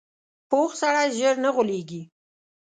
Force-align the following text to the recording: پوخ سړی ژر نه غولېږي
پوخ 0.49 0.69
سړی 0.81 1.05
ژر 1.17 1.35
نه 1.43 1.49
غولېږي 1.55 2.01